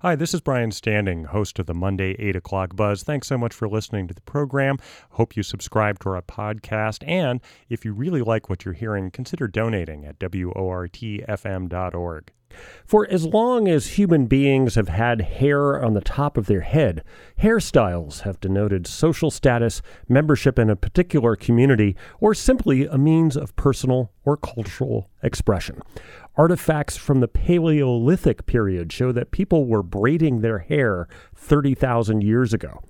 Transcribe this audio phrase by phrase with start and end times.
[0.00, 3.02] Hi, this is Brian Standing, host of the Monday 8 o'clock buzz.
[3.02, 4.76] Thanks so much for listening to the program.
[5.12, 7.02] Hope you subscribe to our podcast.
[7.08, 10.52] And if you really like what you're hearing, consider donating at WORTFM.org.
[12.86, 17.02] For as long as human beings have had hair on the top of their head,
[17.40, 23.56] hairstyles have denoted social status, membership in a particular community, or simply a means of
[23.56, 25.82] personal or cultural expression.
[26.36, 32.82] Artifacts from the Paleolithic period show that people were braiding their hair 30,000 years ago.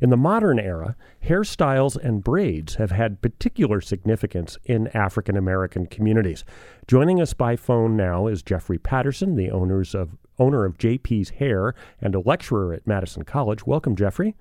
[0.00, 6.42] In the modern era, hairstyles and braids have had particular significance in African American communities.
[6.86, 11.74] Joining us by phone now is Jeffrey Patterson, the owners of owner of JP's Hair
[12.00, 13.66] and a lecturer at Madison College.
[13.66, 14.34] Welcome, Jeffrey.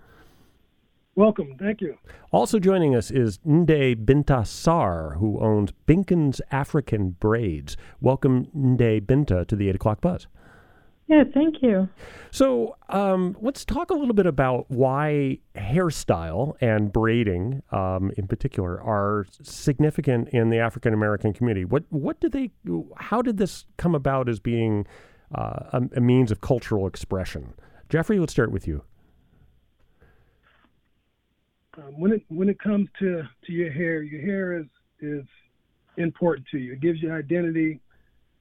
[1.16, 1.58] Welcome.
[1.60, 1.98] Thank you.
[2.32, 7.76] Also joining us is Nde Binta Sarr, who owns Binkin's African Braids.
[8.00, 10.28] Welcome, Nde Binta, to the 8 o'clock buzz.
[11.10, 11.90] Yeah, thank you.
[12.30, 18.80] So um, let's talk a little bit about why hairstyle and braiding, um, in particular,
[18.80, 21.66] are significant in the African American community.
[21.66, 22.52] What what did they?
[22.98, 24.86] How did this come about as being
[25.34, 27.56] uh, a, a means of cultural expression?
[27.90, 28.84] Jeffrey, let's start with you.
[31.76, 34.68] Um, when it when it comes to to your hair, your hair is
[35.00, 35.26] is
[35.98, 36.74] important to you.
[36.74, 37.82] It gives you identity,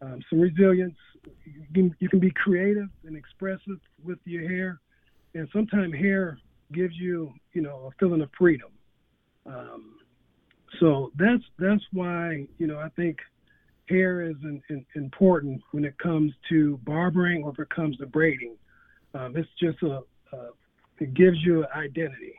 [0.00, 0.96] um, some resilience.
[1.44, 4.80] You can, you can be creative and expressive with your hair,
[5.34, 6.38] and sometimes hair
[6.72, 8.70] gives you you know a feeling of freedom.
[9.46, 9.96] Um,
[10.80, 13.18] so that's that's why you know I think
[13.88, 14.36] hair is
[14.94, 18.56] important when it comes to barbering or if it comes to braiding.
[19.14, 20.02] Um, it's just a,
[20.36, 20.50] a
[20.98, 22.34] it gives you an identity.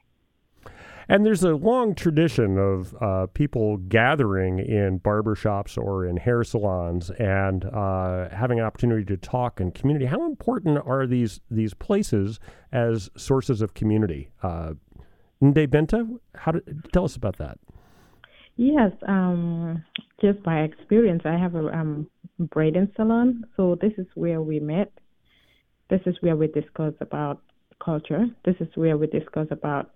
[1.12, 7.10] And there's a long tradition of uh, people gathering in barbershops or in hair salons
[7.10, 10.06] and uh, having an opportunity to talk and community.
[10.06, 12.40] How important are these these places
[12.72, 14.30] as sources of community?
[14.44, 14.74] Uh,
[15.42, 16.62] Nde Binta, how to,
[16.94, 17.58] tell us about that.
[18.58, 19.84] Yes, um,
[20.22, 22.08] just by experience, I have a um,
[22.38, 23.46] braiding salon.
[23.58, 24.92] So this is where we met.
[25.90, 27.42] This is where we discuss about
[27.84, 28.28] culture.
[28.46, 29.90] This is where we discuss about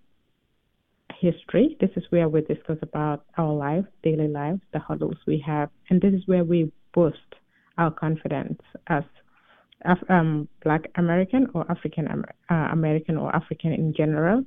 [1.20, 1.78] history.
[1.80, 6.02] This is where we discuss about our life, daily lives, the hurdles we have, and
[6.02, 7.18] this is where we boost
[7.78, 9.04] our confidence as
[9.86, 12.08] Af- um, Black American or African
[12.50, 14.46] uh, American or African in general.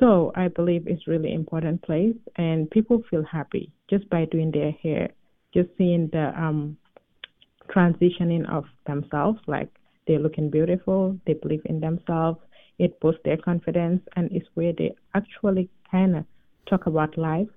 [0.00, 4.72] So I believe it's really important place, and people feel happy just by doing their
[4.72, 5.10] hair,
[5.52, 6.76] just seeing the um,
[7.74, 9.68] transitioning of themselves, like
[10.06, 12.40] they're looking beautiful, they believe in themselves,
[12.78, 16.24] it boosts their confidence, and it's where they actually kind of
[16.68, 17.52] talk about life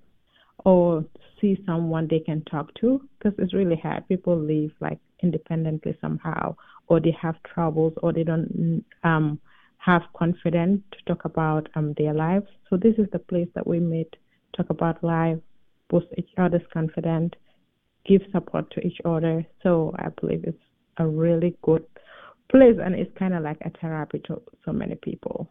[0.65, 1.03] or
[1.39, 4.07] see someone they can talk to because it's really hard.
[4.07, 6.55] People live like independently somehow,
[6.87, 9.39] or they have troubles, or they don't um,
[9.77, 12.47] have confidence to talk about um, their lives.
[12.69, 14.15] So this is the place that we meet,
[14.55, 15.39] talk about life,
[15.89, 17.33] boost each other's confidence,
[18.05, 19.45] give support to each other.
[19.63, 20.57] So I believe it's
[20.97, 21.85] a really good
[22.51, 25.49] place, and it's kind of like a therapy to so many people.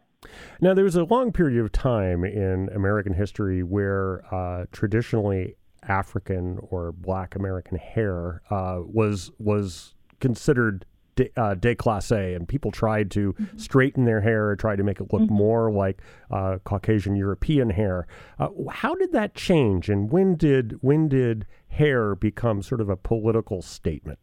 [0.59, 6.59] Now, there was a long period of time in American history where uh, traditionally African
[6.69, 10.85] or Black American hair uh, was was considered
[11.15, 13.57] de, uh, déclassé, and people tried to mm-hmm.
[13.57, 15.35] straighten their hair, try to make it look mm-hmm.
[15.35, 16.01] more like
[16.31, 18.07] uh, Caucasian European hair.
[18.39, 22.97] Uh, how did that change, and when did when did hair become sort of a
[22.97, 24.19] political statement?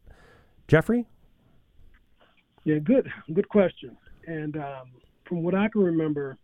[0.67, 1.07] Jeffrey.
[2.65, 3.95] Yeah, good, good question.
[4.27, 4.89] And um,
[5.27, 6.37] from what I can remember,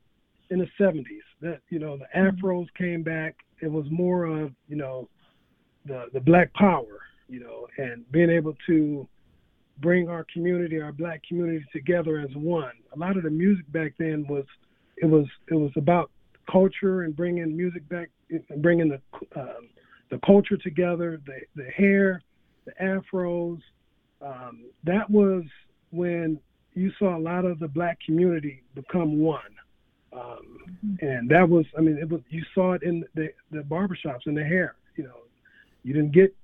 [0.50, 1.04] in the 70s,
[1.41, 2.44] that you know the mm-hmm.
[2.44, 3.36] afros came back.
[3.60, 5.08] It was more of you know
[5.86, 9.08] the the black power, you know, and being able to
[9.80, 12.72] bring our community, our black community together as one.
[12.94, 14.44] A lot of the music back then was
[14.98, 16.10] it was it was about
[16.50, 18.10] culture and bringing music back,
[18.58, 19.68] bringing the um,
[20.10, 22.22] the culture together, the the hair,
[22.66, 23.60] the afros.
[24.20, 25.44] Um, that was
[25.91, 26.38] when
[26.75, 29.41] you saw a lot of the black community become one.
[30.12, 30.59] Um,
[31.00, 34.36] and that was, I mean, it was, you saw it in the, the barbershops and
[34.36, 35.18] the hair, you know,
[35.84, 36.34] you didn't get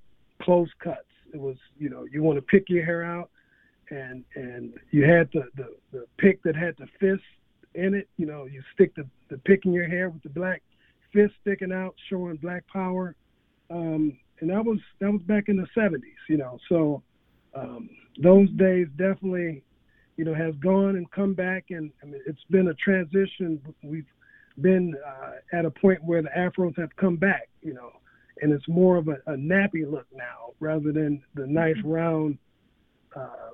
[0.41, 1.01] close cuts.
[1.33, 3.29] It was, you know, you want to pick your hair out
[3.89, 7.23] and, and you had the, the, the pick that had the fist
[7.75, 10.61] in it, you know, you stick the, the pick in your hair with the black
[11.13, 13.15] fist sticking out, showing black power.
[13.69, 17.03] Um, and that was, that was back in the seventies, you know, so,
[17.53, 17.89] um,
[18.21, 19.63] those days definitely
[20.17, 23.61] you know, has gone and come back, and I mean, it's been a transition.
[23.83, 24.05] We've
[24.59, 27.91] been uh, at a point where the afros have come back, you know,
[28.41, 31.89] and it's more of a, a nappy look now rather than the nice mm-hmm.
[31.89, 32.37] round
[33.15, 33.51] uh,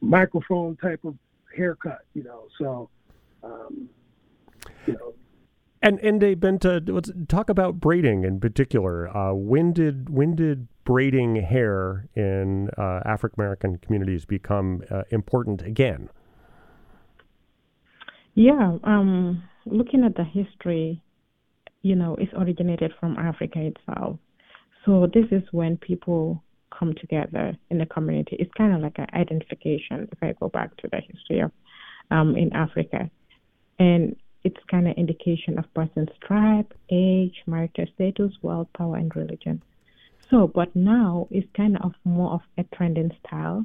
[0.00, 1.14] microphone type of
[1.56, 2.00] haircut.
[2.14, 2.90] You know, so
[3.42, 3.88] um,
[4.86, 5.14] you know.
[5.80, 9.16] And and Nde Binta, let's talk about braiding in particular.
[9.16, 15.62] Uh, when did when did braiding hair in uh, African American communities become uh, important
[15.62, 16.10] again?
[18.34, 21.02] Yeah, um, looking at the history,
[21.82, 24.18] you know, it's originated from Africa itself.
[24.84, 26.42] So this is when people
[26.76, 28.36] come together in the community.
[28.38, 30.08] It's kind of like an identification.
[30.10, 31.52] If I go back to the history of
[32.10, 33.10] um, in Africa,
[33.78, 39.62] and it's kind of indication of person's tribe, age, marital status, wealth, power, and religion.
[40.30, 43.64] So, but now it's kind of more of a trending style.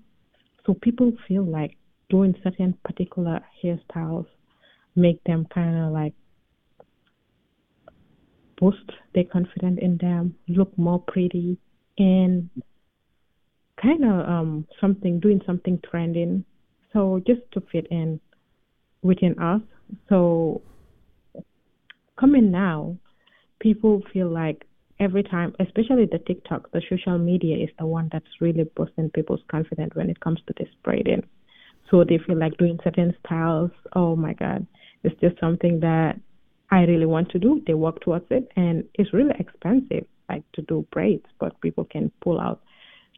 [0.65, 1.77] So people feel like
[2.09, 4.25] doing certain particular hairstyles
[4.95, 6.13] make them kind of like
[8.59, 11.57] boost their confidence in them, look more pretty,
[11.97, 12.49] and
[13.81, 16.45] kind of um, something doing something trending.
[16.93, 18.19] So just to fit in
[19.01, 19.61] within us.
[20.09, 20.61] So
[22.19, 22.97] coming now,
[23.59, 24.65] people feel like
[24.99, 29.41] every time, especially the TikTok, the social media is the one that's really boosting people's
[29.49, 31.23] confidence when it comes to this braiding.
[31.89, 33.71] So they feel like doing certain styles.
[33.95, 34.65] Oh my God,
[35.03, 36.19] it's just something that
[36.71, 37.61] I really want to do.
[37.67, 41.25] They work towards it, and it's really expensive, like to do braids.
[41.39, 42.61] But people can pull out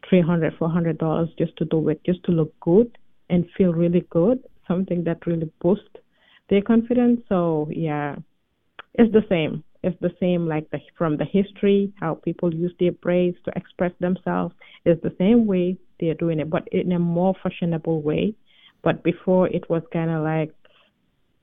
[0.08, 2.98] three hundred, four hundred dollars just to do it, just to look good
[3.30, 4.42] and feel really good.
[4.68, 5.96] Something that really boosts
[6.48, 7.20] their confidence.
[7.28, 8.16] So yeah,
[8.94, 9.64] it's the same.
[9.82, 13.92] It's the same like the, from the history, how people use their braids to express
[14.00, 14.54] themselves.
[14.84, 18.34] It's the same way they're doing it, but in a more fashionable way.
[18.82, 20.52] But before it was kind of like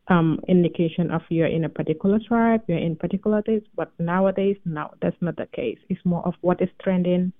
[0.07, 3.63] um, indication of you're in a particular tribe, you're in particular days.
[3.75, 5.77] But nowadays, no, that's not the case.
[5.89, 7.31] It's more of what is trending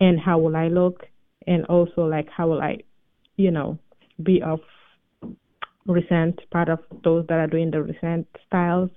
[0.00, 1.06] and how will I look,
[1.46, 2.78] and also like how will I,
[3.36, 3.78] you know,
[4.22, 4.60] be of
[5.86, 8.90] recent part of those that are doing the recent styles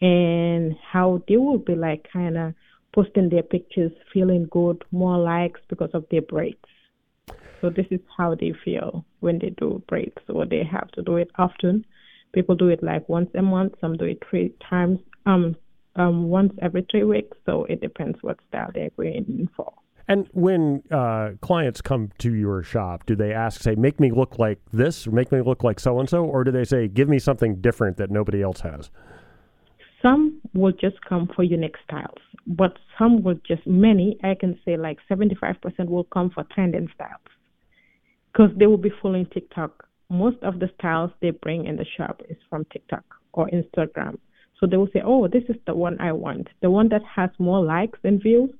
[0.00, 2.54] and how they will be like kind of
[2.94, 6.56] posting their pictures feeling good more likes because of their braids.
[7.60, 11.16] So this is how they feel when they do braids or they have to do
[11.16, 11.84] it often.
[12.32, 15.56] People do it like once a month some do it three times um
[15.96, 19.72] um once every three weeks so it depends what style they're going for
[20.08, 24.38] and when uh, clients come to your shop, do they ask, say, make me look
[24.38, 27.10] like this, or make me look like so and so, or do they say, give
[27.10, 28.90] me something different that nobody else has?
[30.00, 34.78] Some will just come for unique styles, but some will just, many, I can say
[34.78, 35.56] like 75%
[35.88, 37.20] will come for trending styles
[38.32, 39.86] because they will be following TikTok.
[40.08, 43.04] Most of the styles they bring in the shop is from TikTok
[43.34, 44.18] or Instagram.
[44.58, 46.48] So they will say, oh, this is the one I want.
[46.62, 48.50] The one that has more likes and views,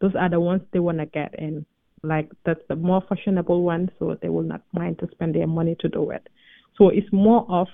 [0.00, 1.64] those are the ones they want to get in.
[2.02, 5.76] Like that's the more fashionable one, so they will not mind to spend their money
[5.80, 6.28] to do it.
[6.76, 7.68] So it's more of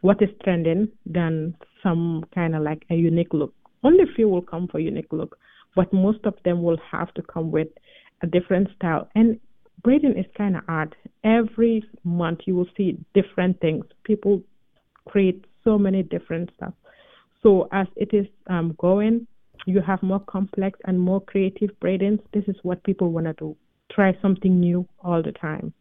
[0.00, 3.54] what is trending than some kind of like a unique look.
[3.82, 5.36] Only few will come for unique look,
[5.74, 7.68] but most of them will have to come with
[8.22, 9.08] a different style.
[9.14, 9.38] And
[9.82, 10.94] braiding is kind of art.
[11.24, 13.84] Every month you will see different things.
[14.04, 14.42] People
[15.08, 16.72] create so many different stuff.
[17.42, 19.26] So as it is um, going,
[19.66, 22.20] you have more complex and more creative braidings.
[22.32, 23.56] This is what people want to do.
[23.90, 25.72] Try something new all the time.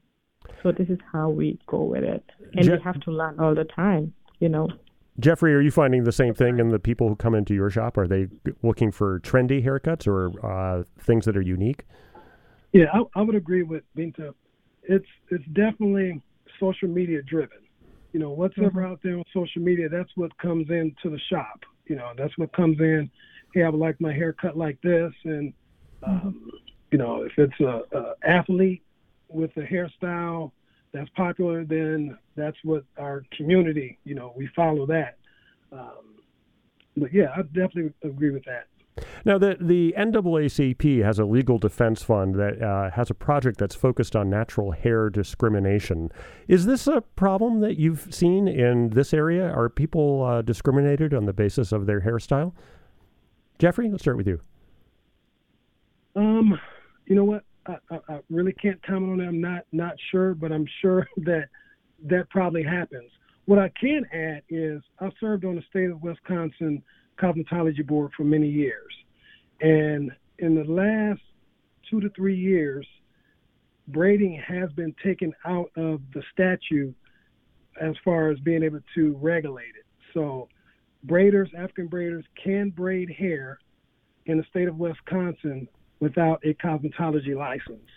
[0.62, 2.24] So this is how we go with it,
[2.54, 4.14] and Je- we have to learn all the time.
[4.40, 4.70] You know.
[5.20, 7.98] Jeffrey, are you finding the same thing in the people who come into your shop?
[7.98, 8.28] Are they
[8.64, 11.86] looking for trendy haircuts or uh, things that are unique?
[12.74, 14.34] Yeah, I, I would agree with Binta.
[14.84, 16.22] It's it's definitely
[16.60, 17.60] social media driven.
[18.12, 18.92] You know, whatever mm-hmm.
[18.92, 21.62] out there on social media, that's what comes into the shop.
[21.88, 23.10] You know, that's what comes in.
[23.56, 25.54] Hey, I would like my hair cut like this, and
[26.04, 26.52] um,
[26.92, 28.84] you know, if it's a, a athlete
[29.30, 30.52] with a hairstyle
[30.94, 35.18] that's popular, then that's what our community, you know, we follow that.
[35.72, 36.20] Um,
[36.98, 38.68] but yeah, I definitely agree with that.
[39.24, 43.76] Now, the, the NAACP has a legal defense fund that uh, has a project that's
[43.76, 46.12] focused on natural hair discrimination.
[46.50, 49.50] Is this a problem that you've seen in this area?
[49.50, 52.54] Are people uh, discriminated on the basis of their hairstyle?
[53.60, 54.42] Jeffrey, let's start with you.
[56.16, 56.60] Um,
[57.06, 57.44] you know what?
[57.68, 57.78] I,
[58.10, 59.28] I, really can't comment on that.
[59.28, 61.50] I'm not not sure, but I'm sure that
[62.04, 63.10] that probably happens.
[63.46, 66.84] What I can add is I served on the state of Wisconsin
[67.22, 68.94] cosmetology board for many years,
[69.62, 71.22] and in the last
[71.90, 72.86] two to three years,
[73.88, 76.96] braiding has been taken out of the statute
[77.80, 79.86] as far as being able to regulate it.
[80.14, 80.48] So,
[81.06, 83.60] braiders, African braiders, can braid hair
[84.26, 85.68] in the state of Wisconsin
[86.00, 87.90] without a cosmetology license.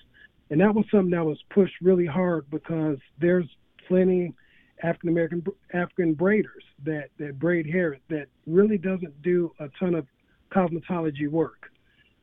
[0.50, 3.46] And that was something that was pushed really hard because there's
[3.86, 4.34] plenty
[4.82, 10.06] African American African braiders that that braid hair that really doesn't do a ton of
[10.52, 11.70] cosmetology work,